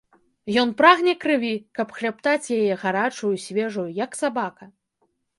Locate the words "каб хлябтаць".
1.79-2.53